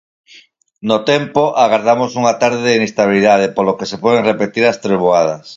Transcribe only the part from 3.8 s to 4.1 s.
se